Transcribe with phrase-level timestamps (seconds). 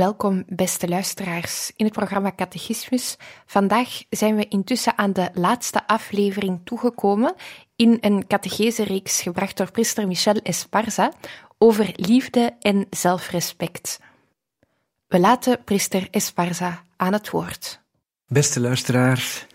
[0.00, 3.16] Welkom, beste luisteraars, in het programma Catechismus.
[3.46, 7.34] Vandaag zijn we intussen aan de laatste aflevering toegekomen
[7.76, 11.12] in een catechese-reeks gebracht door priester Michel Esparza
[11.58, 14.00] over liefde en zelfrespect.
[15.06, 17.80] We laten priester Esparza aan het woord.
[18.26, 19.46] Beste luisteraars,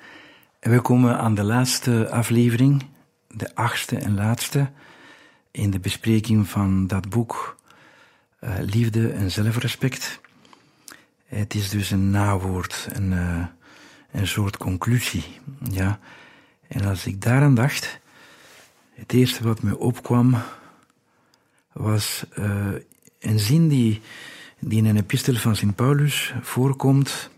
[0.60, 2.86] we komen aan de laatste aflevering,
[3.28, 4.70] de achtste en laatste,
[5.52, 7.58] in de bespreking van dat boek
[8.40, 10.24] uh, Liefde en Zelfrespect.
[11.26, 13.46] Het is dus een nawoord, een, uh,
[14.12, 15.24] een soort conclusie.
[15.72, 16.00] Ja.
[16.68, 18.00] En als ik daaraan dacht,
[18.94, 20.38] het eerste wat me opkwam
[21.72, 22.74] was uh,
[23.20, 24.02] een zin die,
[24.60, 27.30] die in een epistel van Sint Paulus voorkomt.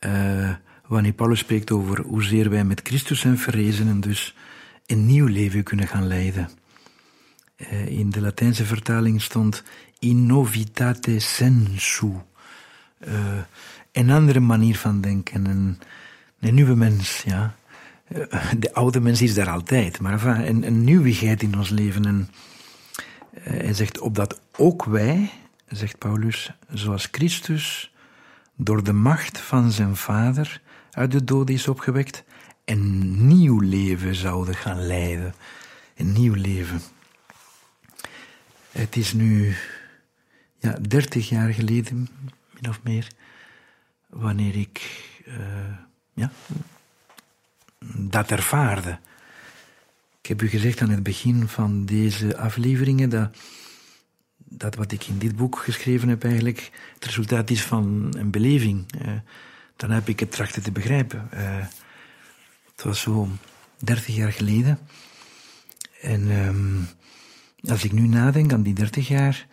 [0.00, 0.54] Uh,
[0.86, 4.36] wanneer Paulus spreekt over hoezeer wij met Christus zijn verrezen en dus
[4.86, 6.50] een nieuw leven kunnen gaan leiden.
[7.86, 9.62] in de Latijnse vertaling stond
[10.00, 12.12] in novitate sensu.
[12.98, 13.38] Uh,
[13.92, 15.78] een andere manier van denken, een,
[16.38, 17.54] nieuwe mens, ja.
[18.58, 22.04] De oude mens is daar altijd, maar een, een nieuwigheid in ons leven.
[22.04, 22.30] En,
[23.34, 25.30] uh, hij zegt, opdat ook wij,
[25.68, 27.92] zegt Paulus, zoals Christus
[28.56, 30.60] door de macht van zijn vader
[30.90, 32.24] uit de dood is opgewekt,
[32.64, 35.34] een nieuw leven zouden gaan leiden.
[35.96, 36.80] Een nieuw leven.
[38.70, 39.56] Het is nu
[40.60, 42.08] ja, 30 jaar geleden,
[42.54, 43.08] min of meer,
[44.06, 45.34] wanneer ik uh,
[46.14, 46.30] ja,
[47.96, 48.98] dat ervaarde.
[50.20, 53.36] Ik heb u gezegd aan het begin van deze afleveringen dat,
[54.36, 58.84] dat wat ik in dit boek geschreven heb eigenlijk het resultaat is van een beleving.
[59.02, 59.12] Uh,
[59.76, 61.28] dan heb ik het trachten te begrijpen.
[61.34, 61.66] Uh,
[62.76, 63.28] het was zo
[63.78, 64.78] 30 jaar geleden.
[66.00, 66.88] En um,
[67.68, 69.46] als ik nu nadenk aan die 30 jaar,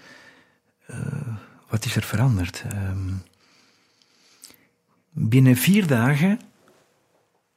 [1.68, 2.64] wat is er veranderd?
[2.74, 3.24] Um,
[5.10, 6.40] binnen vier dagen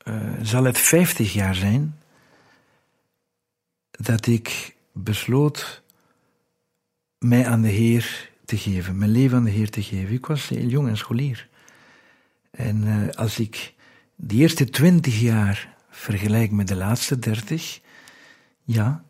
[0.05, 1.99] uh, zal het 50 jaar zijn
[3.91, 5.83] dat ik besloot
[7.19, 10.15] mij aan de Heer te geven, mijn leven aan de Heer te geven.
[10.15, 11.49] Ik was heel jong en scholier.
[12.51, 13.75] En uh, als ik
[14.17, 17.81] die eerste 20 jaar vergelijk met de laatste 30,
[18.65, 19.05] ja,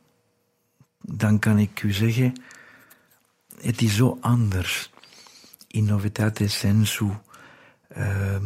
[1.00, 2.34] dan kan ik u zeggen
[3.62, 4.90] het is zo anders.
[5.66, 7.10] In novitate sensu.
[7.98, 8.36] Uh,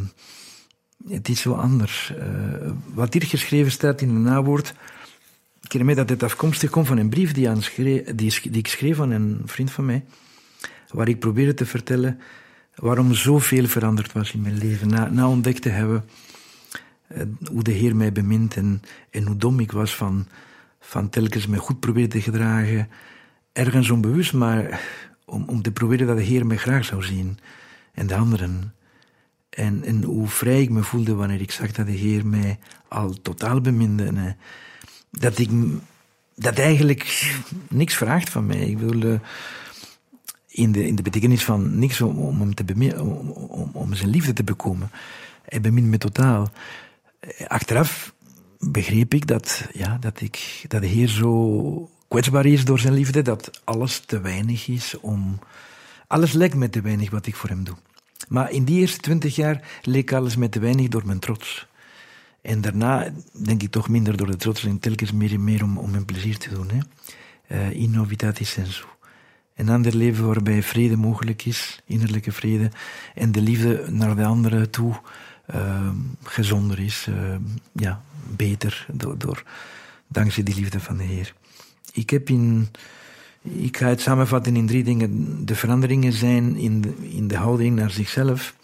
[1.09, 2.13] het is zo anders.
[2.19, 4.75] Uh, wat hier geschreven staat in een nawoord.
[5.61, 7.61] Ik herinner me dat het afkomstig komt van een brief die, aan
[8.15, 10.05] die, ik schreef aan een vriend van mij.
[10.89, 12.21] Waar ik probeerde te vertellen
[12.75, 14.89] waarom zoveel veranderd was in mijn leven.
[14.89, 16.05] Na, na ontdekt te hebben
[17.09, 20.27] uh, hoe de Heer mij bemint en, en hoe dom ik was van,
[20.81, 22.89] van telkens me goed proberen te gedragen
[23.55, 24.81] ergens onbewust, maar
[25.25, 27.39] om, om te proberen dat de Heer mij graag zou zien.
[27.93, 28.75] En de anderen.
[29.51, 33.15] En, en hoe vrij ik me voelde wanneer ik zag dat de Heer mij al
[33.23, 34.05] totaal beminde.
[34.05, 34.33] Eh,
[35.11, 35.51] dat ik
[36.35, 37.33] dat eigenlijk
[37.69, 38.57] niks vraagt van mij.
[38.57, 39.19] Ik wil uh,
[40.49, 42.65] in, de, in de betekenis van niks om, om te
[42.99, 44.91] om, om, om zijn liefde te bekomen.
[45.45, 46.53] Hij bemint me totaal.
[47.47, 48.15] Achteraf
[48.59, 53.23] begreep ik dat, ja, dat, ik, dat de Heer zo kwetsbaar is door zijn liefde,
[53.23, 55.39] dat alles te weinig is om.
[56.07, 57.77] Alles lijkt me te weinig wat ik voor hem doe.
[58.29, 61.67] Maar in die eerste twintig jaar leek alles me te weinig door mijn trots.
[62.43, 65.79] En daarna denk ik toch minder door de trots en telkens meer en meer om,
[65.79, 66.71] om mijn plezier te doen.
[66.71, 66.79] Hè.
[67.57, 68.85] Uh, in novitatis sensu.
[69.55, 72.71] Een ander leven waarbij vrede mogelijk is, innerlijke vrede,
[73.15, 75.01] en de liefde naar de anderen toe
[75.55, 75.89] uh,
[76.23, 77.37] gezonder is, uh,
[77.73, 78.03] ja,
[78.37, 79.43] beter, door, door,
[80.09, 81.35] dankzij die liefde van de Heer.
[81.95, 82.69] Ik heb in,
[83.43, 85.39] Ik ga het samenvatten in drie dingen.
[85.47, 88.55] De veranderingen zijn in de, in de houding naar zichzelf,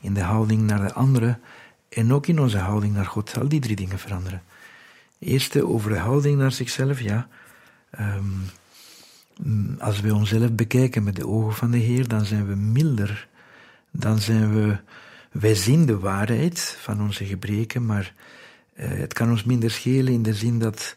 [0.00, 1.40] in de houding naar de anderen
[1.88, 3.38] en ook in onze houding naar God.
[3.38, 4.42] Al die drie dingen veranderen.
[5.18, 7.28] Eerste over de houding naar zichzelf, ja.
[8.00, 8.42] Um,
[9.78, 13.28] als we onszelf bekijken met de ogen van de Heer, dan zijn we milder.
[13.90, 14.76] Dan zijn we,
[15.30, 18.14] wij zien de waarheid van onze gebreken, maar
[18.76, 20.96] uh, het kan ons minder schelen in de zin dat,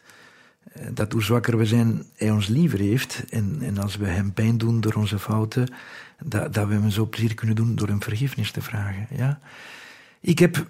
[0.92, 3.24] dat hoe zwakker we zijn, Hij ons liever heeft.
[3.30, 5.74] En, en als we Hem pijn doen door onze fouten,
[6.22, 9.06] dat, dat we Hem zo plezier kunnen doen door Hem vergiffenis te vragen.
[9.16, 9.40] Ja?
[10.20, 10.66] Ik heb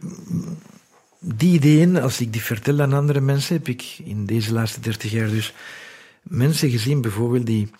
[1.20, 5.10] die ideeën, als ik die vertel aan andere mensen, heb ik in deze laatste dertig
[5.10, 5.54] jaar dus
[6.22, 7.70] mensen gezien, bijvoorbeeld, die,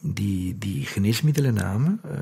[0.00, 2.00] die, die geneesmiddelen namen.
[2.04, 2.12] Uh,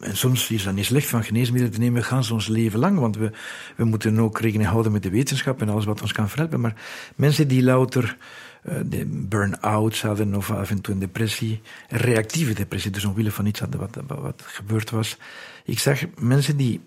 [0.00, 2.98] en soms is dat niet slecht van geneesmiddelen te nemen, gaan ze ons leven lang,
[2.98, 3.30] want we,
[3.76, 6.60] we moeten ook rekening houden met de wetenschap en alles wat ons kan verhelpen.
[6.60, 6.74] Maar
[7.16, 8.16] mensen die louter
[8.62, 13.30] uh, de burn-outs hadden of af en toe een depressie, een reactieve depressie, dus omwille
[13.30, 15.16] van iets hadden wat, wat, gebeurd was.
[15.64, 16.80] Ik zag mensen die,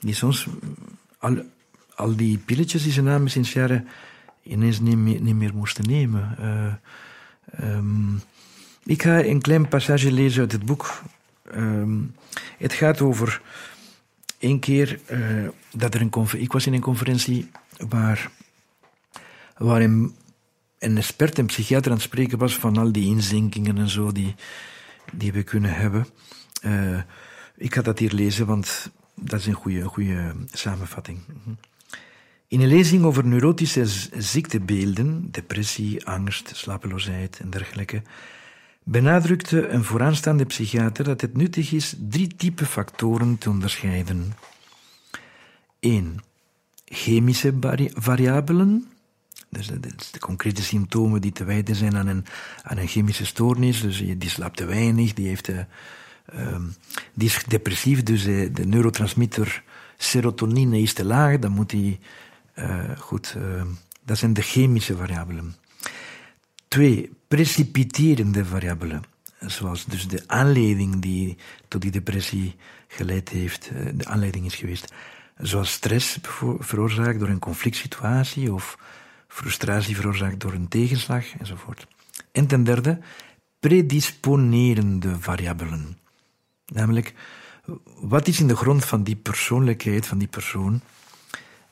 [0.00, 0.46] die soms
[1.18, 1.42] al,
[1.94, 3.88] al die pilletjes die ze namen sinds jaren
[4.42, 6.36] ineens niet meer, niet meer moesten nemen.
[6.40, 8.22] Uh, um,
[8.84, 11.02] ik ga een klein passage lezen uit het boek.
[11.56, 12.14] Um,
[12.58, 13.42] het gaat over
[14.38, 16.26] één keer uh, dat er een.
[16.36, 17.50] Ik was in een conferentie
[17.88, 18.30] waar,
[19.56, 20.14] waar een,
[20.78, 24.34] expert, een psychiater aan het spreken was van al die inzinkingen en zo die,
[25.12, 26.06] die we kunnen hebben.
[26.64, 27.00] Uh,
[27.56, 31.18] ik ga dat hier lezen, want dat is een goede, goede samenvatting.
[32.48, 38.02] In een lezing over neurotische ziektebeelden, depressie, angst, slapeloosheid en dergelijke,
[38.84, 44.32] benadrukte een vooraanstaande psychiater dat het nuttig is drie typen factoren te onderscheiden.
[45.80, 46.20] 1.
[46.84, 47.54] Chemische
[47.94, 48.90] variabelen,
[49.48, 52.24] dus de, concrete symptomen die te wijten zijn aan een,
[52.62, 56.56] aan een chemische stoornis, dus die slaapt te weinig, die, heeft, uh,
[57.14, 59.62] die is depressief, dus de, de neurotransmitter
[59.96, 62.00] serotonine is te laag, dan moet hij
[62.54, 63.36] uh, goed,
[64.04, 65.54] dat zijn de chemische variabelen.
[66.72, 69.02] Twee, precipiterende variabelen.
[69.40, 71.36] Zoals dus de aanleiding die
[71.68, 72.56] tot die depressie
[72.88, 74.92] geleid heeft, uh, de aanleiding is geweest.
[75.36, 76.18] Zoals stress
[76.58, 78.78] veroorzaakt door een conflict situatie of
[79.28, 81.86] frustratie veroorzaakt door een tegenslag enzovoort.
[82.30, 82.98] En ten derde,
[83.60, 85.98] predisponerende variabelen.
[86.66, 87.14] Namelijk,
[88.00, 90.80] wat is in de grond van die persoonlijkheid, van die persoon,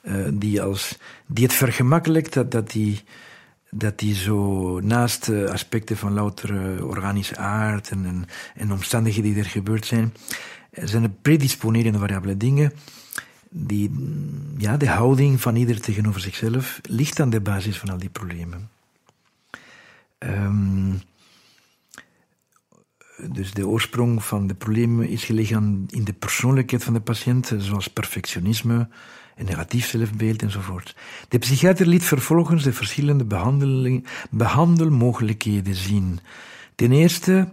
[0.02, 3.02] uh, die, als, die het vergemakkelijkt dat, dat die
[3.70, 8.25] dat die zo naast uh, aspecten van louter uh, organische aard en, en,
[8.55, 10.14] en, omstandigheden die er gebeurd zijn,
[10.72, 12.72] zijn er predisponerende variabele dingen
[13.50, 13.90] die,
[14.58, 18.70] ja, de houding van ieder tegenover zichzelf ligt aan de basis van al die problemen.
[20.19, 21.00] Um,
[23.28, 27.88] dus de oorsprong van de problemen is gelegen in de persoonlijkheid van de patiënt, zoals
[27.88, 28.88] perfectionisme,
[29.40, 30.96] een negatief zelfbeeld enzovoort.
[31.28, 33.26] De psychiater liet vervolgens de verschillende
[34.31, 36.20] behandelmogelijkheden zien.
[36.75, 37.48] Ten eerste,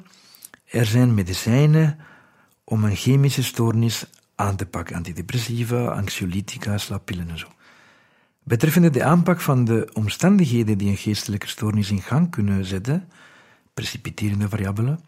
[0.66, 1.98] er zijn medicijnen
[2.64, 4.06] om een chemische stoornis
[4.36, 7.48] aan te pakken, antidepressiva, anxiolytica, slaappillen en zo.
[8.44, 13.10] Betreffende de aanpak van de omstandigheden die een geestelijke stoornis in gang kunnen zetten,
[13.74, 15.00] precipiterende variabelen,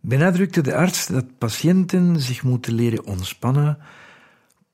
[0.00, 3.78] benadrukte de arts dat patiënten zich moeten leren ontspannen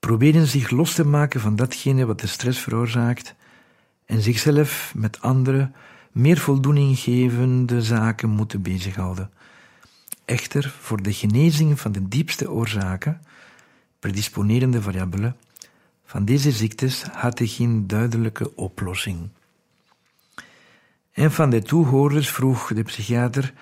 [0.01, 3.35] proberen zich los te maken van datgene wat de stress veroorzaakt
[4.05, 5.71] en zichzelf met andere,
[6.11, 9.31] meer voldoening gevende zaken moeten bezighouden.
[10.25, 13.21] Echter, voor de genezing van de diepste oorzaken,
[13.99, 15.35] predisponerende variabelen,
[16.05, 19.29] van deze ziektes had hij geen duidelijke oplossing.
[21.13, 23.53] Een van de toehoorders vroeg de psychiater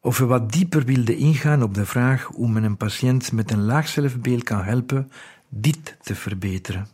[0.00, 3.64] of hij wat dieper wilde ingaan op de vraag hoe men een patiënt met een
[3.64, 5.10] laag zelfbeeld kan helpen
[5.50, 6.88] dit te verbeteren.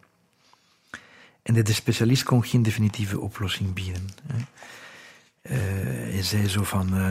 [1.42, 4.08] En de specialist kon geen definitieve oplossing bieden.
[5.50, 5.52] Uh,
[6.12, 7.10] hij zei zo van, uh,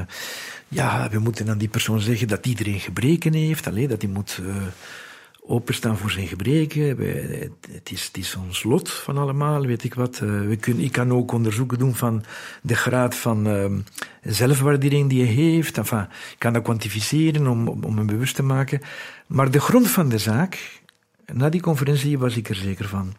[0.68, 4.40] ja, we moeten aan die persoon zeggen dat iedereen gebreken heeft, alleen dat hij moet
[4.42, 4.56] uh,
[5.42, 6.98] openstaan voor zijn gebreken.
[7.72, 10.18] Het, is, het is ons lot van allemaal, weet ik wat.
[10.20, 12.24] we kunnen, ik kan ook onderzoeken doen van
[12.62, 13.84] de graad van
[14.22, 15.78] zelfwaardering die je heeft.
[15.78, 18.82] Enfin, ik kan dat kwantificeren om, om, om hem bewust te maken.
[19.28, 20.84] Maar de grond van de zaak
[21.34, 23.14] na die conferentie was ik er zeker van.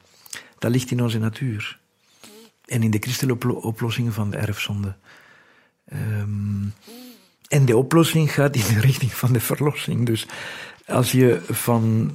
[0.59, 1.79] Dat ligt in onze natuur.
[2.65, 4.97] En in de christelijke oplossing van de erfzonde.
[5.93, 6.75] Um,
[7.49, 10.07] en de oplossing gaat in de richting van de verlossing.
[10.07, 10.27] Dus
[10.87, 12.15] als je van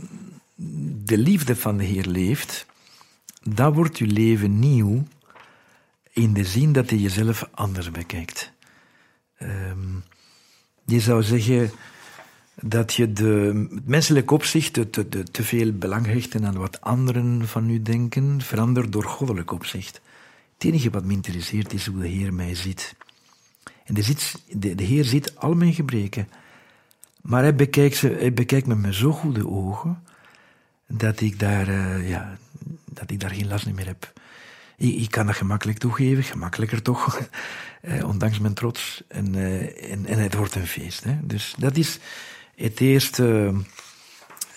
[1.03, 2.65] de liefde van de Heer leeft,
[3.43, 5.03] dan wordt je leven nieuw
[6.13, 8.51] in de zin dat je jezelf anders bekijkt.
[9.37, 9.95] Ehm,
[10.85, 11.71] je zou zeggen
[12.61, 17.69] dat je de, menselijk opzicht te, te, te veel belang hecht aan wat anderen van
[17.69, 20.01] u denken, verandert door goddelijk opzicht.
[20.53, 22.95] Het enige wat me interesseert is hoe de Heer mij ziet.
[23.85, 24.15] En de,
[24.49, 26.29] de, de Heer ziet al mijn gebreken,
[27.21, 30.03] maar hij bekijkt, ze, hij bekijkt me met zo goede ogen
[30.87, 32.37] dat ik daar, uh, ja,
[32.85, 34.13] dat ik daar geen last meer heb.
[34.77, 37.19] Ik, ik, kan dat gemakkelijk toegeven, gemakkelijker toch,
[37.81, 39.03] eh, ondanks mijn trots.
[39.07, 41.03] En, uh, en, en, het wordt een feest.
[41.03, 41.17] Hè.
[41.21, 41.99] Dus dat is
[42.61, 43.53] het eerste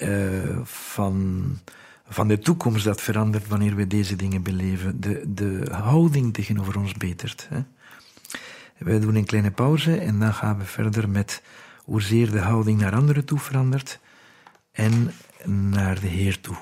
[0.00, 1.44] uh, van,
[2.08, 5.00] van de toekomst dat verandert wanneer we deze dingen beleven.
[5.00, 7.46] De, de houding tegenover ons betert.
[7.50, 7.62] Hè.
[8.78, 11.42] Wij doen een kleine pauze en dan gaan we verder met
[11.84, 13.98] hoezeer de houding naar anderen toe verandert
[14.72, 15.12] en
[15.44, 16.56] naar de Heer toe.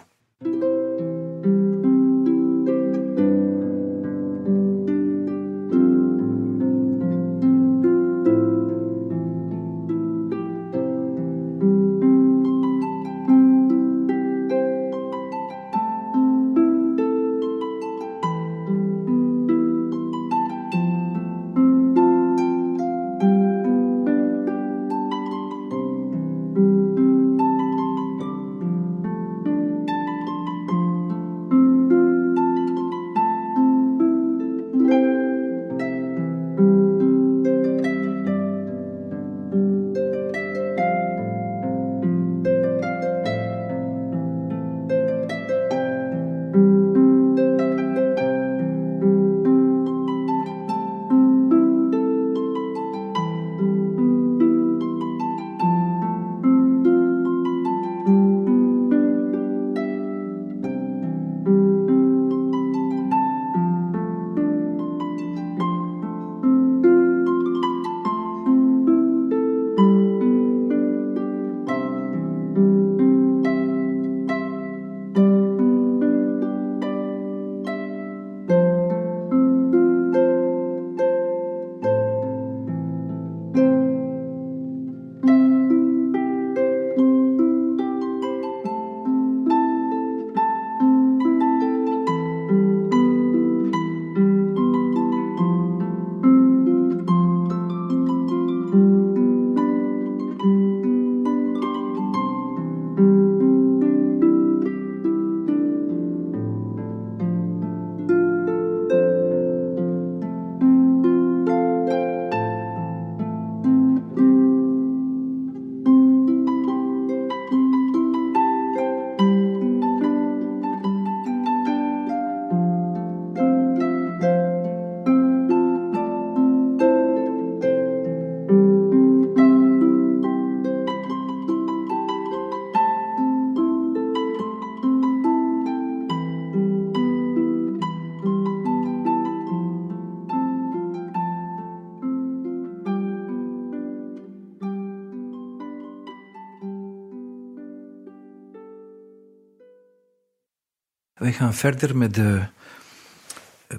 [151.42, 152.42] Gaan verder met de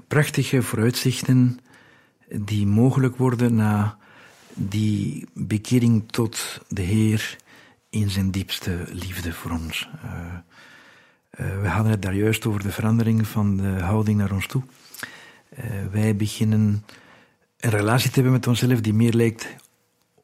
[0.07, 1.59] prachtige vooruitzichten
[2.29, 3.97] die mogelijk worden na
[4.53, 7.37] die bekering tot de Heer
[7.89, 9.89] in zijn diepste liefde voor ons.
[10.05, 10.11] Uh,
[11.39, 14.63] uh, we hadden het daar juist over de verandering van de houding naar ons toe.
[15.91, 16.85] Wij beginnen
[17.59, 19.55] een relatie te hebben met onszelf die meer lijkt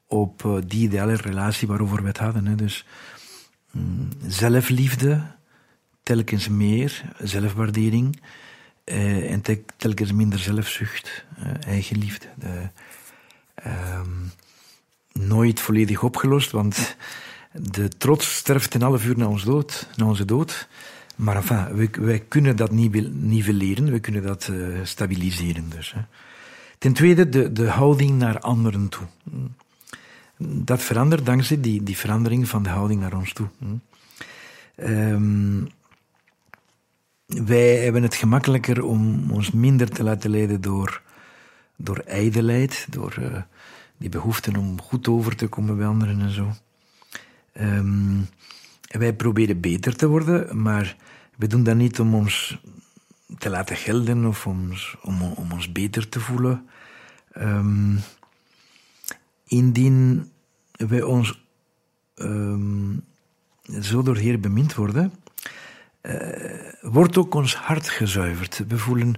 [0.07, 2.45] op die ideale relatie waarover we het hadden.
[2.45, 2.55] Hè.
[2.55, 2.85] Dus
[3.71, 5.37] mm, zelfliefde,
[6.09, 8.21] telkens meer zelfwaardering
[8.85, 9.41] uh, en
[9.77, 12.25] telkens minder zelfzucht, uh, eigenliefde.
[12.35, 12.69] De,
[13.65, 14.01] uh,
[15.13, 16.95] nooit volledig opgelost, want
[17.51, 20.67] de trots sterft in alle vuur naar, ons dood, naar onze dood.
[21.15, 25.69] Maar enfin, wij, kunnen dat nivelleren, we kunnen dat uh, stabiliseren.
[25.69, 26.01] Dus, hè.
[26.77, 29.07] Ten tweede, de, de houding naar anderen toe.
[30.37, 33.47] Dat verandert dankzij die, die verandering van de houding naar ons toe.
[34.75, 35.69] Um,
[37.29, 41.01] wij hebben het gemakkelijker om ons minder te laten leiden door,
[41.75, 43.41] door ijdelheid, door uh,
[43.97, 46.51] die behoefte om goed over te komen bij anderen en zo.
[47.61, 48.27] Um,
[48.87, 50.95] wij proberen beter te worden, maar
[51.35, 52.61] we doen dat niet om ons
[53.37, 54.71] te laten gelden of om,
[55.35, 56.69] om, ons beter te voelen.
[57.37, 57.99] Um,
[59.45, 60.31] indien
[60.71, 61.45] wij ons
[62.15, 63.05] um,
[63.81, 65.11] zo door Heer bemind worden,
[66.81, 68.63] wordt ook ons hart gezuiverd.
[68.67, 69.15] We voelen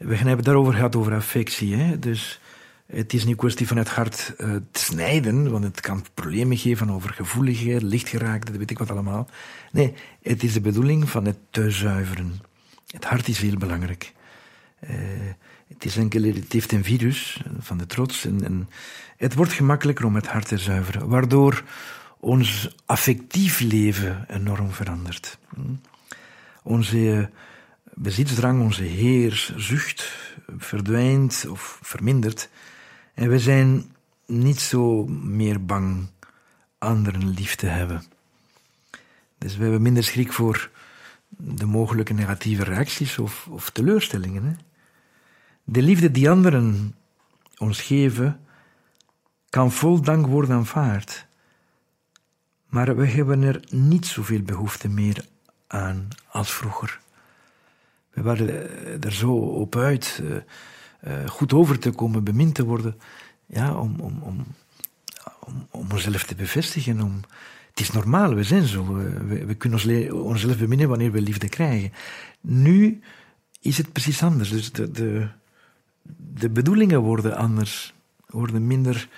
[0.00, 1.74] we hebben daarover gehad, over affectie.
[1.74, 1.98] Hè?
[1.98, 2.40] Dus
[2.86, 6.90] het is niet kwestie van het hart uh, te snijden, want het kan problemen geven
[6.90, 9.28] over gevoeligheid, lichtgeraakt, dat weet ik wat allemaal.
[9.72, 12.40] Nee, het is de bedoeling van het te zuiveren.
[12.86, 14.12] Het hart is heel belangrijk.
[14.84, 14.90] Uh,
[15.68, 18.68] het, is enkel, het heeft een virus van de trots en, en
[19.16, 21.64] het wordt gemakkelijker om het hart te zuiveren, waardoor
[22.20, 25.38] ons affectief leven enorm verandert.
[26.62, 27.30] Onze
[27.94, 30.18] bezitsdrang, onze heerszucht
[30.58, 32.48] verdwijnt of vermindert.
[33.14, 33.94] En we zijn
[34.26, 36.06] niet zo meer bang
[36.78, 38.02] anderen lief te hebben.
[39.38, 40.70] Dus we hebben minder schrik voor
[41.28, 44.58] de mogelijke negatieve reacties of, teleurstellingen.
[45.64, 46.94] De liefde die anderen
[47.56, 48.40] ons geven,
[49.48, 51.26] kan vol dank worden aanvaard.
[52.66, 55.24] Maar we hebben er niet zoveel behoefte meer
[55.70, 57.00] aan als vroeger.
[58.10, 58.48] We waren
[59.02, 60.36] er zo op uit uh,
[61.06, 63.00] uh, goed over te komen, bemind te worden,
[63.46, 64.46] ja, om, om, om,
[65.70, 67.00] om, onszelf te bevestigen.
[67.00, 67.20] Om,
[67.70, 68.94] het is normaal, we zijn zo.
[69.26, 71.92] We, kunnen ons onszelf beminnen wanneer we liefde krijgen.
[72.40, 73.00] Nu
[73.60, 74.50] is het precies anders.
[74.50, 75.28] Dus de, de,
[76.16, 77.94] de bedoelingen worden anders,
[78.26, 79.08] worden minder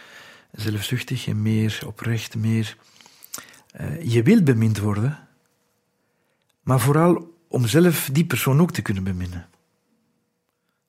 [0.52, 2.76] zelfzuchtig en meer oprecht, meer.
[4.02, 5.18] Je wil bemind worden,
[6.62, 9.46] maar vooral om zelf die persoon ook te kunnen beminnen.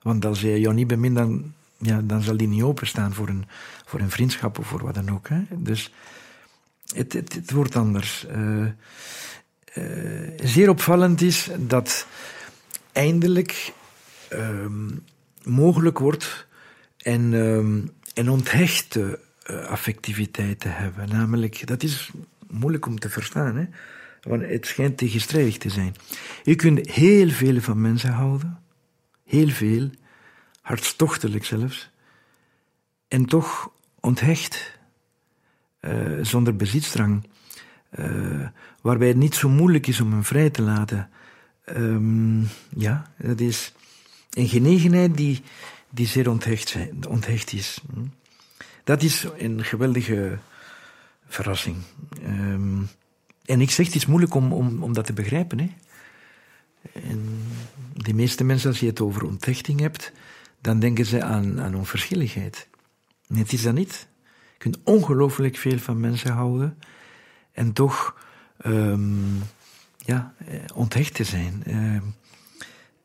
[0.01, 3.45] Want als je jou niet bemint, dan, ja, dan zal die niet openstaan voor een,
[3.85, 5.29] voor een vriendschap of voor wat dan ook.
[5.29, 5.41] Hè?
[5.49, 5.93] Dus
[6.95, 8.25] het, het, wordt anders.
[8.35, 8.65] Uh,
[9.73, 12.07] uh, zeer opvallend is dat
[12.91, 13.73] eindelijk
[14.33, 14.65] uh,
[15.43, 16.47] mogelijk wordt
[16.97, 17.81] en, ehm,
[18.13, 21.09] en onthechte uh, affectiviteit te hebben.
[21.09, 22.11] Namelijk, dat is
[22.49, 23.55] moeilijk om te verstaan.
[23.55, 23.65] Hè?
[24.23, 25.95] Want het schijnt tegenstrijdig te zijn.
[26.43, 28.59] Je kunt heel veel van mensen houden,
[29.25, 29.89] heel veel,
[30.61, 31.89] hartstochtelijk zelfs,
[33.07, 34.79] en toch onthecht,
[35.81, 37.27] uh, zonder bezitstrang,
[37.99, 38.47] uh,
[38.81, 41.09] waarbij het niet zo moeilijk is om hem vrij te laten.
[41.65, 43.73] Um, ja, dat is
[44.33, 45.41] een genegenheid die,
[45.89, 47.81] die zeer onthecht, onthecht is.
[48.83, 50.37] Dat is een geweldige
[51.27, 51.75] verrassing.
[52.25, 52.89] Um,
[53.45, 55.59] en ik zeg, het is moeilijk om, om, om dat te begrijpen.
[55.59, 55.69] Hè?
[56.93, 57.39] En
[57.93, 60.11] de meeste mensen, als je het over onthechting hebt,
[60.61, 62.67] dan denken ze aan, aan onverschilligheid.
[63.27, 64.07] Nee, het is dat niet.
[64.51, 66.77] Je kunt ongelooflijk veel van mensen houden
[67.51, 68.21] en toch
[68.65, 69.41] um,
[69.97, 71.63] ja, eh, onthecht te zijn.
[71.67, 72.01] Uh,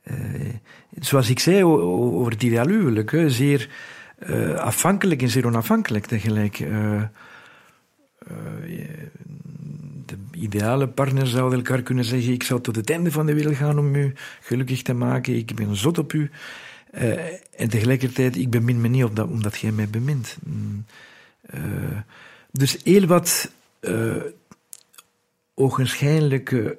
[0.04, 0.54] uh,
[1.00, 3.70] zoals ik zei over het ideaal zeer
[4.28, 6.64] uh, afhankelijk en zeer onafhankelijk tegelijk.
[10.38, 13.56] De ideale partner zou elkaar kunnen zeggen: Ik zou tot het einde van de wereld
[13.56, 16.30] gaan om u gelukkig te maken, ik ben zot op u.
[16.94, 20.36] Uh, en tegelijkertijd, ik bemin me niet op dat, omdat jij mij bemint.
[21.54, 21.60] Uh,
[22.50, 24.16] dus heel wat uh,
[25.54, 26.78] ogenschijnlijke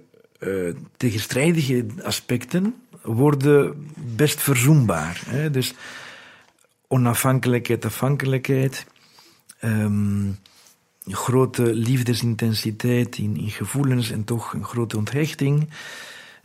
[0.97, 5.21] tegenstrijdige aspecten worden best verzoenbaar.
[5.25, 5.49] Hè?
[5.49, 5.73] Dus
[6.87, 8.85] onafhankelijkheid, afhankelijkheid.
[9.61, 10.37] Um,
[11.15, 15.69] grote liefdesintensiteit in, in gevoelens en toch een grote onthechting,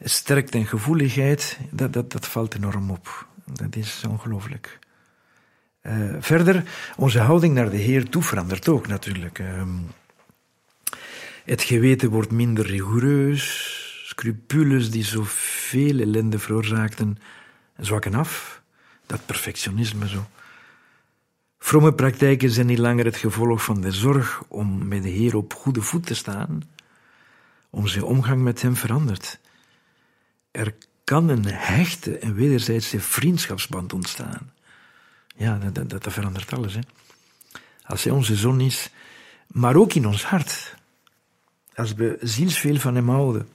[0.03, 3.27] sterkte en gevoeligheid, dat, dat, dat valt enorm op.
[3.45, 4.79] Dat is ongelooflijk.
[5.83, 6.65] Uh, verder,
[6.97, 9.39] onze houding naar de Heer toe verandert ook natuurlijk.
[9.39, 9.63] Uh,
[11.45, 13.45] het geweten wordt minder rigoureus,
[14.07, 17.19] scrupules die zoveel ellende veroorzaakten,
[17.77, 18.63] zwakken af.
[19.07, 20.27] Dat perfectionisme zo.
[21.75, 25.55] Vrome praktijken zijn niet langer het gevolg van de zorg om met de Heer op
[25.55, 26.63] goede voet te staan.
[27.71, 29.41] Onze omgang met Hem verandert.
[30.51, 34.53] Er kan een hechte en wederzijdse vriendschapsband ontstaan.
[35.37, 36.75] Ja, dat, dat, dat verandert alles.
[36.75, 36.81] Hè?
[37.83, 38.91] Als Hij onze zon is,
[39.47, 40.75] maar ook in ons hart.
[41.75, 43.49] Als we zielsveel van Hem houden.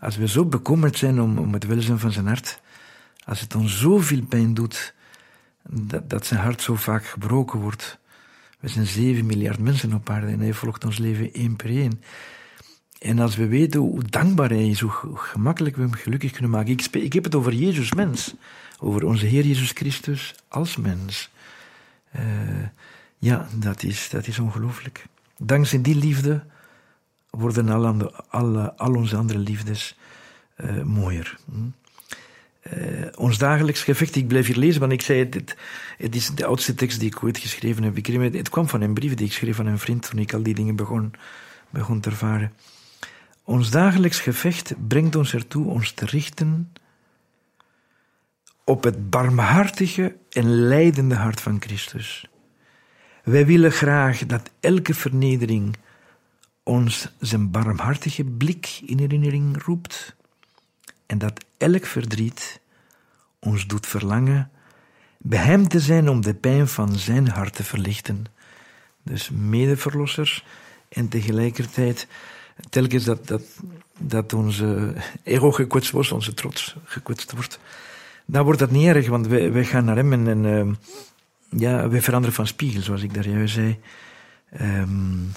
[0.00, 2.60] Als we zo bekommerd zijn om, om het welzijn van zijn hart.
[3.24, 4.94] Als het ons zoveel pijn doet
[5.68, 7.98] dat, dat zijn hart zo vaak gebroken wordt.
[8.60, 12.02] We zijn 7 miljard mensen op aarde en hij volgt ons leven één per één.
[12.98, 16.72] En als we weten hoe dankbaar hij is, hoe gemakkelijk we hem gelukkig kunnen maken.
[16.72, 18.34] Ik, ik heb het over Jezus mens,
[18.78, 21.30] over onze Heer Jezus Christus als mens.
[22.16, 22.22] Uh,
[23.18, 25.06] ja, dat is, dat is ongelooflijk.
[25.38, 26.44] Dankzij die liefde
[27.30, 27.68] worden
[28.28, 29.98] al, al onze andere liefdes
[30.56, 31.38] uh, mooier.
[31.44, 31.79] Hm?
[32.62, 35.56] Uh, ons dagelijks gevecht, ik blijf hier lezen, want ik zei het,
[35.98, 37.96] het, is de oudste tekst die ik ooit geschreven heb.
[38.34, 40.54] Het kwam van een brief die ik schreef aan een vriend toen ik al die
[40.54, 41.12] dingen begon,
[41.70, 42.52] begon te ervaren.
[43.44, 46.72] Ons dagelijks gevecht brengt ons ertoe ons te richten
[48.64, 52.30] op het barmhartige en lijdende hart van Christus.
[53.24, 55.76] Wij willen graag dat elke vernedering
[56.62, 60.16] ons zijn barmhartige blik in herinnering roept
[61.10, 62.60] en dat elk verdriet
[63.38, 64.50] ons doet verlangen
[65.18, 68.26] bij hem te zijn om de pijn van zijn hart te verlichten.
[69.02, 70.44] Dus medeverlossers
[70.88, 72.06] en tegelijkertijd
[72.70, 73.42] telkens dat, dat,
[73.98, 77.58] dat onze ego gekwetst wordt, onze trots gekwetst wordt,
[78.24, 80.74] dan wordt dat niet erg, want wij, wij gaan naar hem en, en uh,
[81.60, 83.78] ja, wij veranderen van spiegel, zoals ik daar juist zei.
[84.60, 85.32] Um,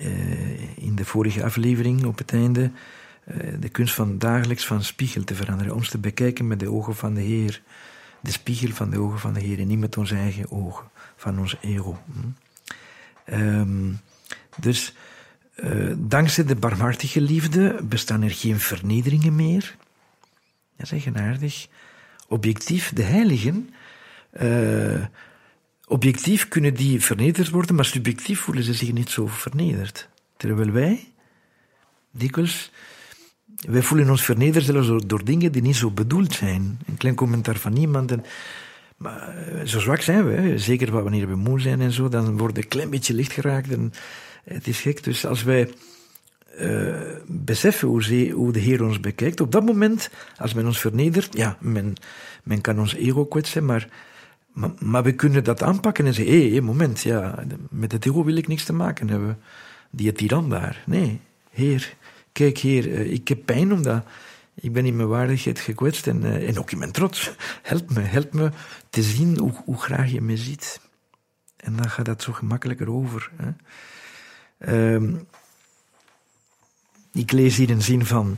[0.00, 2.70] uh, in de vorige aflevering op het einde.
[3.26, 6.96] Uh, de kunst van dagelijks van spiegel te veranderen, ons te bekijken met de ogen
[6.96, 7.62] van de Heer.
[8.20, 11.38] De spiegel van de ogen van de Heer en niet met onze eigen ogen, van
[11.38, 12.02] ons ego.
[12.12, 12.28] Hm?
[13.40, 14.00] Um,
[14.56, 14.94] dus
[15.56, 19.76] uh, dankzij de barmhartige liefde bestaan er geen vernederingen meer.
[20.76, 21.68] Dat is eigenaardig.
[22.28, 23.70] Objectief, de heiligen,
[24.40, 25.04] uh,
[25.86, 30.08] objectief kunnen die vernederd worden, maar subjectief voelen ze zich niet zo vernederd.
[30.36, 31.12] Terwijl wij,
[32.10, 32.70] dikwijls,
[33.56, 36.78] wij voelen ons vernederd zelfs door, dingen die niet zo bedoeld zijn.
[36.86, 38.10] Een klein commentaar van iemand.
[38.10, 38.24] En,
[38.96, 42.56] maar eh, zo zwak zijn we, zeker wanneer we moe zijn en zo, dan wordt
[42.56, 43.72] een klein beetje licht geraakt.
[43.72, 43.92] En,
[44.44, 45.04] het is gek.
[45.04, 45.70] Dus als wij
[46.60, 51.56] uh, beseffen hoe, de Heer ons bekijkt, op dat moment, als men ons vernedert, ja,
[51.60, 51.94] men,
[52.42, 53.88] men kan ons ego kwetsen, maar,
[54.78, 58.36] maar, we kunnen dat aanpakken en zeggen, hé, hey, moment, ja, met het ego wil
[58.36, 59.38] ik niks te maken hebben.
[59.90, 60.82] Die tiran daar.
[60.86, 61.94] Nee, Heer,
[62.32, 64.04] kijk Heer, uh, ik heb pijn omdat
[64.54, 67.34] ik ben in mijn waardigheid gekwetst en, uh, en ook in mijn trots.
[67.62, 68.50] Help me, help me
[68.90, 70.80] te zien hoe, hoe graag je me ziet.
[71.56, 73.30] En dan gaat dat zo gemakkelijker over.
[74.68, 75.26] Um,
[77.12, 78.36] ik lees hier een zin van,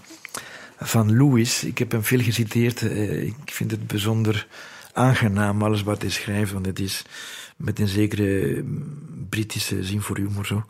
[0.78, 1.64] van Louis.
[1.64, 2.83] Ik heb hem veel geciteerd.
[2.83, 4.46] Uh, ik vind het bijzonder
[4.92, 7.04] aangenaam, alles wat hij schrijft, want het is
[7.57, 8.64] met een zekere
[9.28, 10.64] Britische zin voor humor zo.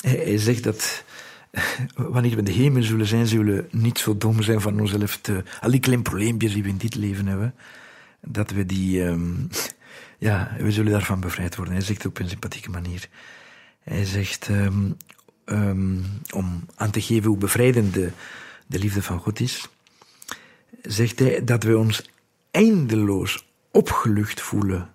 [0.00, 1.04] Hij zegt dat
[1.94, 5.42] wanneer we de hemel zullen zijn, zullen we niet zo dom zijn van onszelf te...
[5.60, 7.54] Al die kleine probleempjes die we in dit leven hebben,
[8.20, 9.02] dat we die...
[9.02, 9.48] Um,
[10.18, 11.74] ja, we zullen daarvan bevrijd worden.
[11.74, 13.08] Hij zegt op een sympathieke manier.
[13.82, 14.96] Hij zegt, um,
[15.44, 18.10] um, om aan te geven hoe bevrijdend de,
[18.66, 19.68] de liefde van God is,
[20.82, 22.10] zegt hij dat we ons
[22.50, 24.90] eindeloos opgelucht voelen.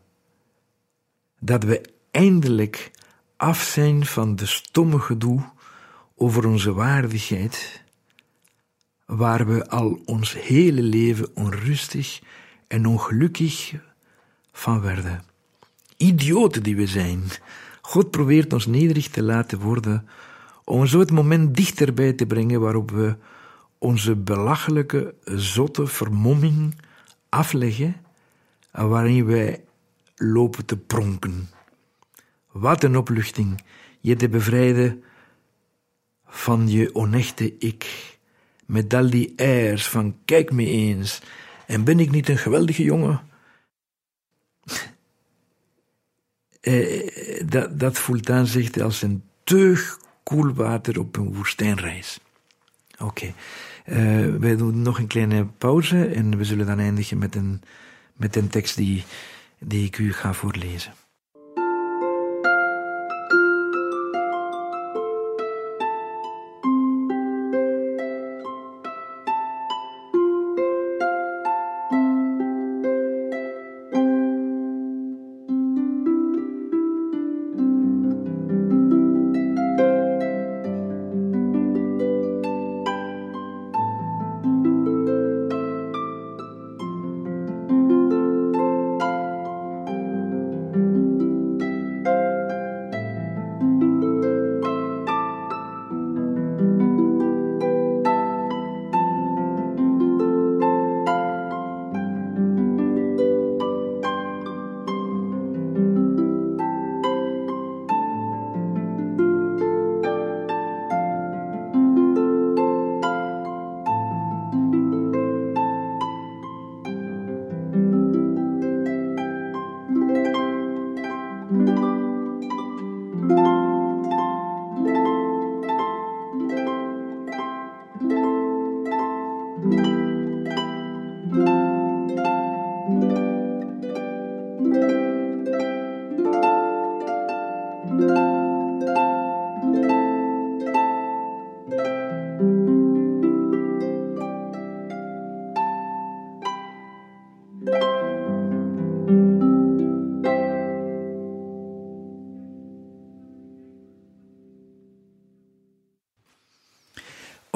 [1.40, 2.92] Dat we eindelijk
[3.36, 5.56] af zijn van de stomme gedoe
[6.20, 7.84] over onze waardigheid,
[9.06, 12.22] waar we al ons hele leven onrustig
[12.68, 13.74] en ongelukkig
[14.52, 15.24] van werden.
[15.98, 17.24] Idioten die we zijn,
[17.82, 20.08] God probeert ons nederig te laten worden
[20.64, 23.16] om zo het moment dichterbij te brengen waarop we
[23.78, 26.76] onze belachelijke, zotte vermomming
[27.30, 27.96] afleggen
[28.72, 29.64] en waarin wij
[30.16, 31.50] lopen te pronken.
[32.52, 33.64] Wat een opluchting,
[34.00, 35.04] je te bevrijden
[36.28, 38.18] van je onechte ik,
[38.66, 41.22] met al die airs van kijk me eens,
[41.66, 43.22] en ben ik niet een geweldige jongen?
[46.62, 52.20] eh, dat, dat voelt aan zich als een teug koel water op een woestijnreis.
[53.00, 53.34] Oké, okay.
[53.86, 57.62] uh, wij doen nog een kleine pauze en we zullen dan eindigen met een,
[58.14, 59.04] met een tekst die,
[59.60, 60.94] die ik u ga voorlezen.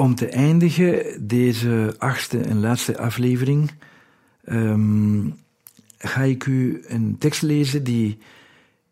[0.02, 3.70] Om te eindigen deze achtste en laatste aflevering
[4.44, 5.30] ehm,
[5.98, 8.18] ga ik u een tekst lezen die,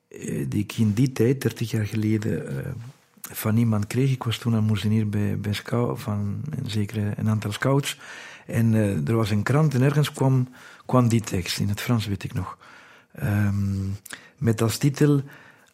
[0.08, 2.58] eh, die ik in die tijd, 30 jaar geleden, uh,
[3.20, 4.10] van iemand kreeg.
[4.10, 7.98] Ik was toen aan moezenier bij, bij scout, van een, zeker een aantal scouts.
[8.46, 10.48] En uh, er was een krant en ergens kwam,
[10.86, 12.58] kwam die tekst, in het Frans weet ik nog.
[13.22, 13.96] Um,
[14.38, 15.22] met als titel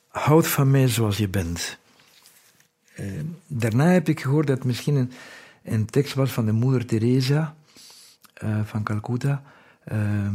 [0.09, 1.79] Houd van mij zoals je bent.
[3.01, 5.13] Uh, daarna heb ik gehoord dat het misschien
[5.63, 7.57] een, tekst was van de moeder Teresa
[8.45, 9.43] uh, van Calcutta.
[9.93, 10.29] Uh,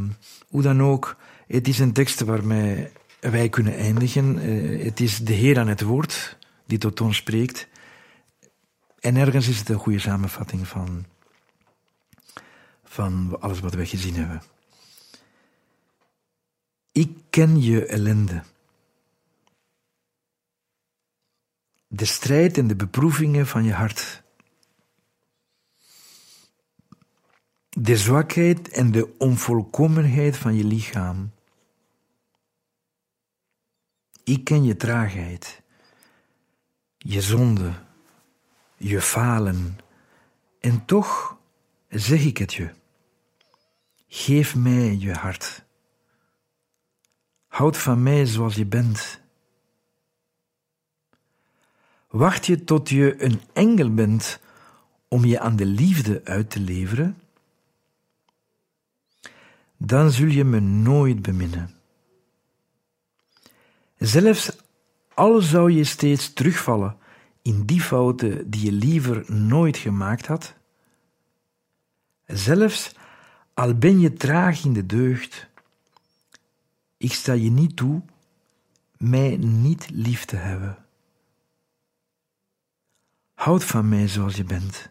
[0.48, 4.38] hoe dan ook, het is een tekst waarmee wij kunnen eindigen.
[4.84, 7.68] het is de Heer aan het woord die tot ons spreekt.
[9.00, 11.06] En ergens is het een goede samenvatting van,
[12.84, 14.42] van alles wat wij gezien hebben.
[16.92, 18.44] Ik ken je ellende.
[21.94, 24.24] De strijd en de beproevingen van je hart.
[27.70, 31.32] De zwakheid en de onvolkomenheid van je lichaam.
[34.24, 35.62] Ik ken je traagheid,
[36.98, 37.74] je zonde,
[38.78, 39.78] je falen.
[40.60, 41.38] En toch
[41.90, 42.70] zeg ik het je.
[44.08, 45.64] Geef mij je hart.
[47.48, 49.22] Houd van mij zoals je bent.
[52.12, 54.40] Wacht je tot je een engel bent
[55.08, 57.18] om je aan de liefde uit te leveren?
[59.78, 61.70] Dan zul je me nooit beminnen.
[63.98, 64.52] Zelfs
[65.14, 66.98] al zou je steeds terugvallen
[67.42, 70.54] in die fouten die je liever nooit gemaakt had,
[72.26, 72.96] zelfs
[73.54, 75.48] al ben je traag in de deugd,
[76.98, 78.02] ik sta je niet toe
[78.98, 80.78] mij niet lief te hebben.
[83.42, 84.90] Houd van mij zoals je bent.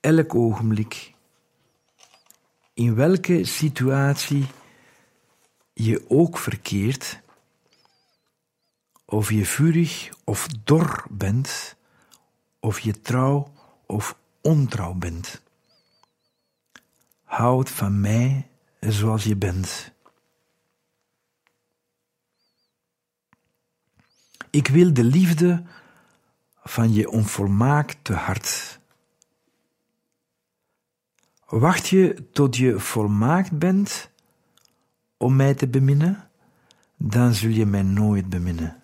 [0.00, 1.14] Elk ogenblik,
[2.74, 4.46] in welke situatie
[5.72, 7.20] je ook verkeert,
[9.04, 11.76] of je vurig of dor bent,
[12.60, 13.52] of je trouw
[13.86, 15.42] of ontrouw bent.
[17.24, 18.48] Houd van mij
[18.80, 19.92] zoals je bent.
[24.50, 25.64] Ik wil de liefde
[26.68, 28.80] van je onvolmaakte hart.
[31.46, 34.10] Wacht je tot je volmaakt bent
[35.16, 36.28] om mij te beminnen,
[36.96, 38.82] dan zul je mij nooit beminnen.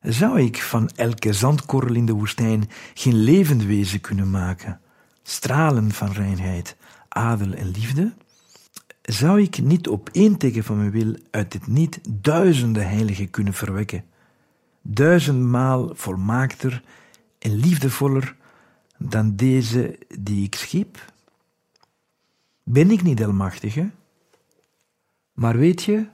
[0.00, 4.80] Zou ik van elke zandkorrel in de woestijn geen levend wezen kunnen maken,
[5.22, 6.76] stralen van reinheid,
[7.08, 8.12] adel en liefde?
[9.06, 13.54] zou ik niet op één teken van mijn wil uit dit niet duizenden heiligen kunnen
[13.54, 14.04] verwekken,
[14.86, 16.82] duizendmaal volmaakter
[17.38, 18.36] en liefdevoller
[18.98, 21.12] dan deze die ik schiep?
[22.62, 23.90] Ben ik niet almachtige?
[25.32, 26.06] Maar weet je,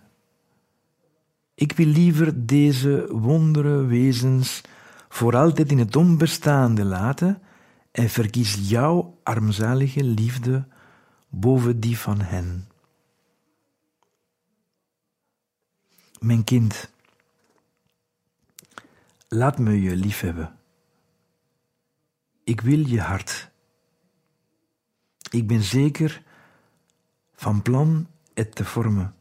[1.55, 4.61] ik wil liever deze wondere wezens
[5.09, 7.43] voor altijd in het onbestaande laten
[7.91, 10.67] en verkies jouw armzalige liefde
[11.29, 12.69] boven die van hen.
[16.21, 16.92] Mijn kind,
[19.33, 20.59] laat me je liefhebben.
[22.45, 23.51] Ik wil je hart.
[25.31, 26.23] Ik ben zeker
[27.35, 29.15] van plan het te vormen.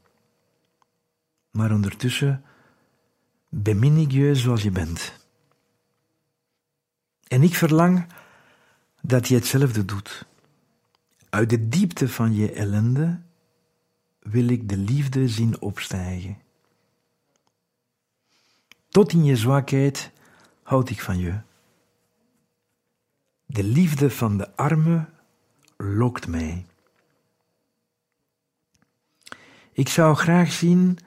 [1.52, 2.44] Maar ondertussen
[3.50, 5.20] bemin ik je zoals je bent.
[7.28, 8.06] En ik verlang
[9.02, 10.26] dat je hetzelfde doet.
[11.30, 13.22] Uit de diepte van je ellende
[14.20, 16.38] wil ik de liefde zien opstijgen.
[18.92, 20.12] Tot in je zwakheid
[20.64, 21.40] houd ik van je.
[23.46, 25.10] De liefde van de arme
[25.78, 26.66] lokt mij.
[29.72, 30.98] Ik zou graag zien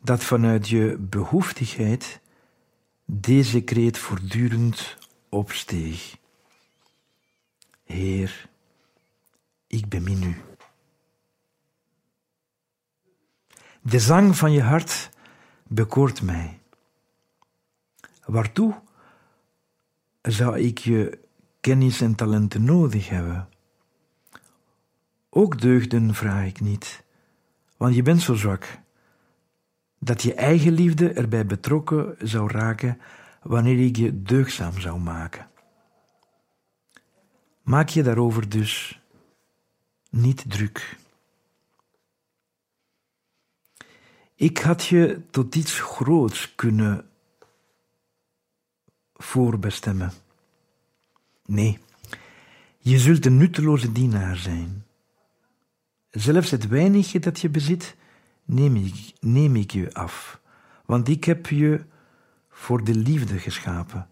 [0.00, 2.20] dat vanuit je behoeftigheid
[3.04, 4.96] deze kreet voortdurend
[5.28, 6.16] opsteeg.
[7.84, 8.48] Heer,
[9.66, 10.40] ik bemin u.
[13.80, 15.10] De zang van je hart
[15.66, 16.61] bekoort mij.
[18.32, 18.74] Waartoe
[20.22, 21.18] zou ik je
[21.60, 23.48] kennis en talenten nodig hebben?
[25.30, 27.04] Ook deugden vraag ik niet,
[27.76, 28.78] want je bent zo zwak
[29.98, 33.00] dat je eigen liefde erbij betrokken zou raken
[33.42, 35.50] wanneer ik je deugzaam zou maken.
[37.62, 39.00] Maak je daarover dus
[40.10, 40.98] niet druk.
[44.34, 47.06] Ik had je tot iets groots kunnen
[49.22, 50.12] voorbestemmen.
[51.46, 51.78] Nee,
[52.78, 54.84] je zult een nutteloze dienaar zijn.
[56.10, 57.96] Zelfs het weinige dat je bezit,
[58.44, 60.40] neem ik, neem ik je af,
[60.86, 61.84] want ik heb je
[62.50, 64.08] voor de liefde geschapen.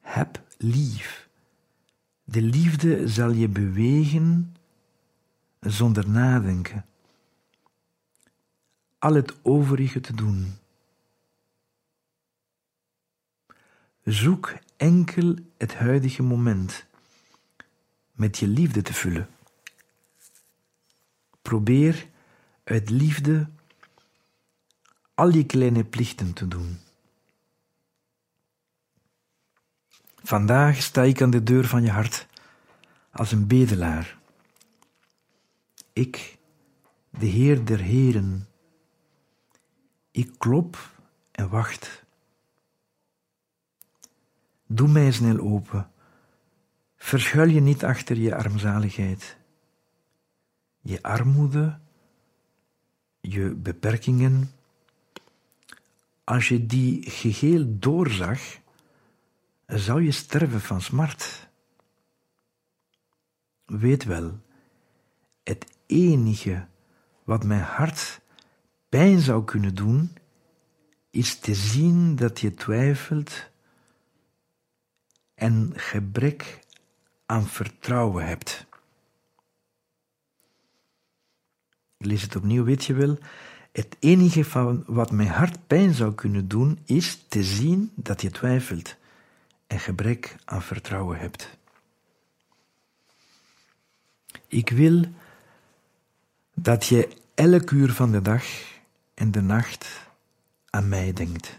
[0.00, 1.28] Heb lief.
[2.24, 4.56] De liefde zal je bewegen
[5.60, 6.84] zonder nadenken.
[8.98, 10.54] Al het overige te doen.
[14.06, 16.86] Zoek enkel het huidige moment
[18.12, 19.28] met je liefde te vullen.
[21.42, 22.08] Probeer
[22.64, 23.48] uit liefde
[25.14, 26.78] al je kleine plichten te doen.
[30.22, 32.26] Vandaag sta ik aan de deur van je hart
[33.10, 34.18] als een bedelaar.
[35.92, 36.38] Ik,
[37.10, 38.48] de Heer der Heren,
[40.10, 40.90] ik klop
[41.32, 42.05] en wacht.
[44.66, 45.90] Doe mij snel open.
[46.96, 49.36] Verschuil je niet achter je armzaligheid.
[50.80, 51.78] Je armoede,
[53.20, 54.50] je beperkingen,
[56.24, 58.40] als je die geheel doorzag,
[59.66, 61.48] zou je sterven van smart.
[63.64, 64.40] Weet wel,
[65.42, 66.66] het enige
[67.24, 68.20] wat mijn hart
[68.88, 70.16] pijn zou kunnen doen,
[71.10, 73.50] is te zien dat je twijfelt
[75.36, 76.60] en gebrek
[77.26, 78.66] aan vertrouwen hebt.
[81.98, 83.18] Lees het opnieuw, weet je wel.
[83.72, 88.30] Het enige van wat mijn hart pijn zou kunnen doen, is te zien dat je
[88.30, 88.96] twijfelt
[89.66, 91.58] en gebrek aan vertrouwen hebt.
[94.48, 95.04] Ik wil
[96.54, 98.44] dat je elk uur van de dag
[99.14, 100.08] en de nacht
[100.70, 101.58] aan mij denkt.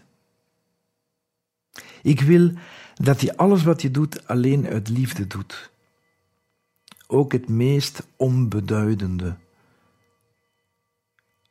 [2.02, 2.52] Ik wil
[2.98, 5.70] dat je alles wat je doet alleen uit liefde doet.
[7.06, 9.36] Ook het meest onbeduidende.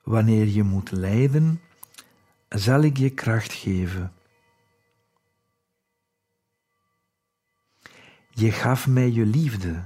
[0.03, 1.61] Wanneer je moet lijden,
[2.49, 4.13] zal ik je kracht geven.
[8.29, 9.83] Je gaf mij je liefde.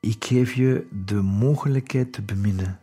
[0.00, 2.80] Ik geef je de mogelijkheid te beminnen.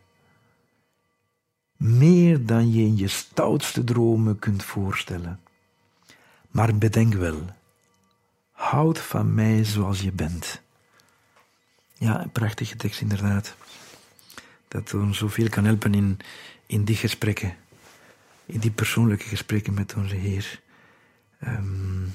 [1.76, 5.40] Meer dan je in je stoutste dromen kunt voorstellen.
[6.54, 7.44] Maar bedenk wel,
[8.52, 10.60] houd van mij zoals je bent.
[11.92, 13.54] Ja, een prachtige tekst inderdaad.
[14.68, 16.18] Dat ons zoveel kan helpen in,
[16.66, 17.56] in die gesprekken.
[18.46, 20.60] In die persoonlijke gesprekken met onze Heer.
[21.46, 22.14] Um,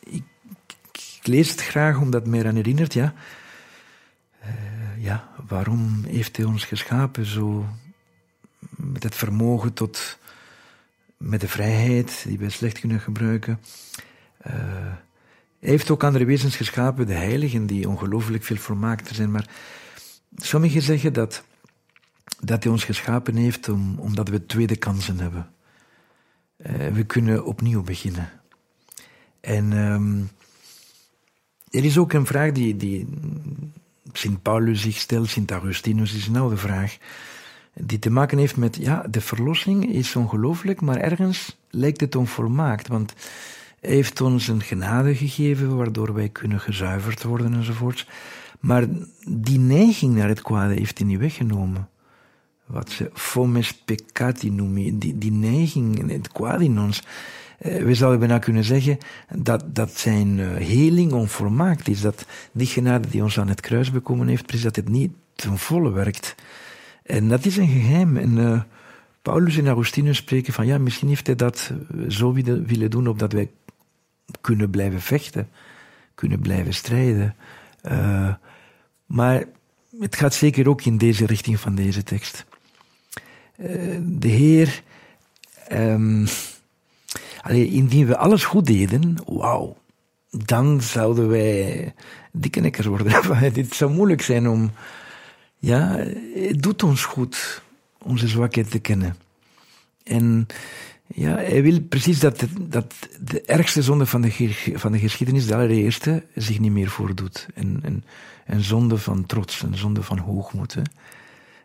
[0.00, 0.24] ik,
[1.22, 3.14] lees het graag omdat het mij eraan herinnert, ja.
[4.44, 7.66] Uh, ja, waarom heeft Hij ons geschapen zo
[8.68, 10.18] met het vermogen tot
[11.16, 13.60] met de vrijheid die wij slecht kunnen gebruiken.
[15.58, 19.30] Hij heeft ook andere wezens geschapen, de heiligen, die ongelooflijk veel volmaakter zijn.
[19.30, 19.48] Maar
[20.36, 21.44] sommigen zeggen dat,
[22.40, 25.50] dat hij ons geschapen heeft om, omdat we tweede kansen hebben.
[26.56, 28.30] Uh, we kunnen opnieuw beginnen.
[29.40, 30.30] En um,
[31.70, 33.08] er is ook een vraag die, die
[34.12, 36.96] Sint Paulus zich stelt, Sint Augustinus is een oude vraag
[37.80, 42.88] die te maken heeft met, ja, de verlossing is ongelooflijk, maar ergens lijkt het onvolmaakt,
[42.88, 43.14] want
[43.80, 48.08] hij heeft ons een genade gegeven waardoor wij kunnen gezuiverd worden enzovoorts.
[48.60, 48.86] Maar
[49.28, 51.88] die neiging naar het kwade heeft hij niet weggenomen.
[52.66, 57.02] Wat ze fomes peccati noemen, die, die neiging, het kwade in ons.
[57.58, 58.98] Eh, we zouden bijna kunnen zeggen
[59.36, 62.00] dat, dat zijn uh, heling onvolmaakt is.
[62.00, 65.58] Dat die genade die ons aan het kruis bekomen heeft, precies dat het niet ten
[65.58, 66.34] volle werkt.
[67.06, 68.16] En dat is een geheim.
[68.16, 68.60] En uh,
[69.22, 71.72] Paulus en Augustinus spreken van ja, misschien heeft hij dat
[72.08, 73.50] zo willen doen opdat wij
[74.40, 75.48] kunnen blijven vechten,
[76.14, 77.34] kunnen blijven strijden.
[77.88, 78.34] Uh,
[79.06, 79.44] maar
[80.00, 82.44] het gaat zeker ook in deze richting van deze tekst.
[84.02, 84.82] De Heer,
[85.72, 86.26] um,
[87.40, 89.76] allee, indien we alles goed deden, wauw,
[90.30, 91.94] dan zouden wij
[92.32, 93.22] dikke nekkers worden.
[93.52, 94.70] Dit zou moeilijk zijn om
[95.66, 95.96] ja,
[96.34, 97.62] het doet ons goed
[97.98, 99.16] onze zwakheid te kennen.
[100.04, 100.46] En
[101.06, 105.54] ja, hij wil precies dat, dat de ergste zonde van de, van de geschiedenis, de
[105.54, 107.46] allereerste, zich niet meer voordoet.
[107.54, 108.04] Een, een,
[108.46, 110.76] een zonde van trots, een zonde van hoogmoed.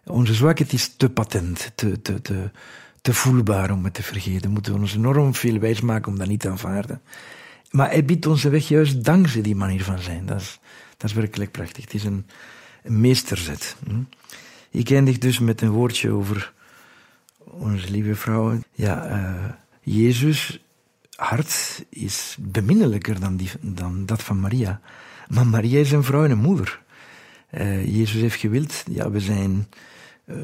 [0.05, 2.51] Onze zwakheid is te patent, te, te, te,
[3.01, 4.41] te voelbaar om het te vergeten.
[4.41, 7.01] We moeten ons enorm veel wijs maken om dat niet te aanvaarden.
[7.71, 10.25] Maar hij biedt onze weg juist dankzij die manier van zijn.
[10.25, 10.59] Dat is,
[10.97, 11.83] dat is werkelijk prachtig.
[11.83, 12.25] Het is een,
[12.83, 13.75] een meesterzet.
[13.85, 14.01] Hm?
[14.69, 16.53] Ik eindig dus met een woordje over
[17.37, 18.59] onze lieve vrouw.
[18.73, 19.45] Ja, uh,
[19.81, 20.59] Jezus
[21.15, 24.81] hart is beminnelijker dan, die, dan dat van Maria.
[25.27, 26.81] Maar Maria is een vrouw en een moeder.
[27.51, 29.67] Uh, Jezus heeft gewild, ja, we zijn
[30.25, 30.35] uh,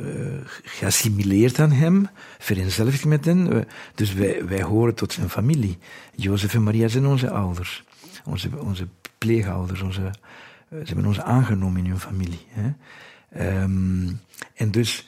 [0.64, 2.08] geassimileerd aan hem,
[2.38, 3.68] vereenzelvigd met hen.
[3.96, 5.78] dus wij, wij horen tot zijn familie.
[6.16, 7.84] Jozef en Maria zijn onze ouders,
[8.26, 10.12] onze, onze pleegouders, onze,
[10.70, 12.46] ze hebben ons aangenomen in hun familie.
[12.50, 12.72] Hè.
[13.62, 14.20] Um,
[14.54, 15.08] en dus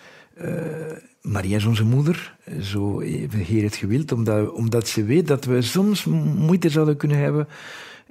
[1.22, 5.45] Maria is onze moeder, zo heeft de Heer het gewild, omdat, omdat ze weet dat
[5.45, 6.05] we soms
[6.36, 7.47] moeite zouden kunnen hebben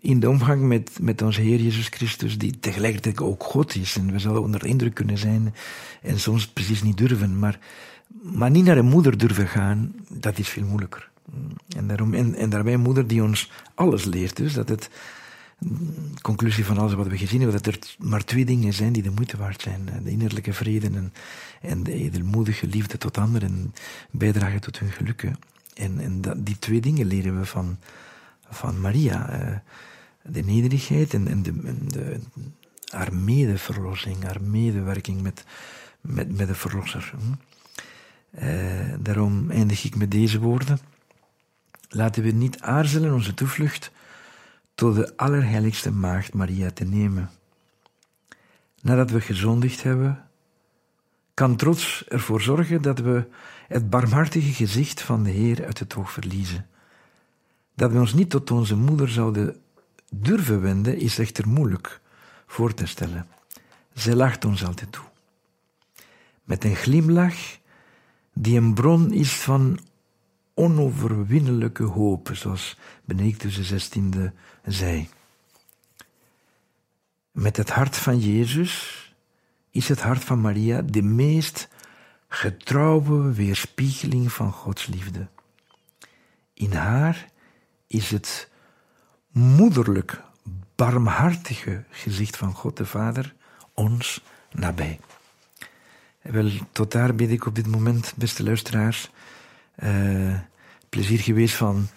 [0.00, 3.96] in de omgang met, met onze Heer Jezus Christus, die tegelijkertijd ook God is.
[3.96, 5.54] En we zouden onder indruk kunnen zijn
[6.02, 7.38] en soms precies niet durven.
[7.38, 7.58] Maar,
[8.22, 11.10] maar niet naar een moeder durven gaan, dat is veel moeilijker.
[11.76, 14.36] En, daarom, en, en daarbij een moeder die ons alles leert.
[14.36, 14.90] Dus dat het,
[16.22, 19.10] conclusie van alles wat we gezien hebben, dat er maar twee dingen zijn die de
[19.10, 19.88] moeite waard zijn.
[20.04, 21.12] De innerlijke vrede en,
[21.60, 23.74] en de edelmoedige liefde tot anderen,
[24.10, 25.30] bijdragen tot hun geluk.
[25.74, 27.78] En, en die twee dingen leren we van,
[28.50, 29.28] van Maria.
[29.28, 29.56] Eh,
[30.22, 31.52] de nederigheid en, en, de,
[31.86, 32.20] de,
[32.88, 35.44] haar medeverlossing, haar medewerking met,
[36.00, 37.12] met, met de verlosser.
[38.42, 40.78] Uh, daarom eindig ik met deze woorden.
[41.88, 43.90] Laten we niet aarzelen onze toevlucht
[44.78, 47.30] tot de allerheiligste maagd Maria te nemen.
[48.80, 50.24] Nadat we gezondigd hebben,
[51.34, 53.26] kan trots ervoor zorgen dat we
[53.68, 56.66] het barmhartige gezicht van de Heer uit het oog verliezen.
[57.74, 59.56] Dat we ons niet tot onze moeder zouden
[60.10, 62.00] durven wenden, is echter moeilijk
[62.46, 63.26] voor te stellen.
[63.92, 65.04] Zij lacht ons altijd toe.
[66.44, 67.36] Met een glimlach
[68.32, 69.78] die een bron is van
[70.58, 74.30] onoverwinnelijke hoop, zoals Benedictus XVI
[74.64, 75.08] zei.
[77.32, 79.04] Met het hart van Jezus
[79.70, 81.68] is het hart van Maria de meest
[82.28, 85.26] getrouwe weerspiegeling van Gods liefde.
[86.54, 87.28] In haar
[87.86, 88.50] is het
[89.32, 90.22] moederlijk,
[90.74, 93.34] barmhartige gezicht van God de Vader
[93.74, 95.00] ons nabij.
[96.22, 99.10] Wel, tot daar bid ik op dit moment, beste luisteraars.
[99.84, 100.34] Uh,
[100.88, 101.88] plezier geweest van,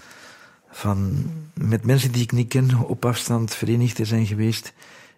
[0.69, 4.73] van met mensen die ik niet ken op afstand verenigd te zijn geweest.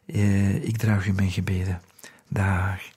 [0.05, 1.82] Uh, ik draag u mijn gebeden.
[2.28, 2.92] Dag.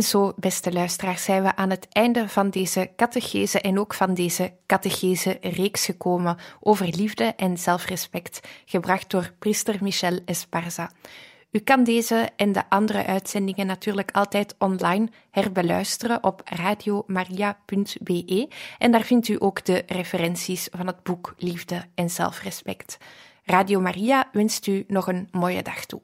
[0.00, 4.14] En zo, beste luisteraars, zijn we aan het einde van deze catechese en ook van
[4.14, 10.90] deze catechese reeks gekomen over liefde en zelfrespect, gebracht door priester Michel Esparza.
[11.50, 18.48] U kan deze en de andere uitzendingen natuurlijk altijd online herbeluisteren op radiomaria.be
[18.78, 22.98] en daar vindt u ook de referenties van het boek Liefde en Zelfrespect.
[23.44, 26.00] Radio Maria wenst u nog een mooie dag toe.